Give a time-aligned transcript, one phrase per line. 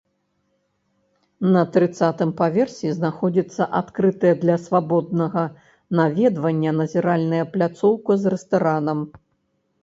[1.55, 5.43] На трыццатым паверсе знаходзіцца адкрытая для свабоднага
[6.01, 8.99] наведвання назіральная пляцоўка з рэстаранам.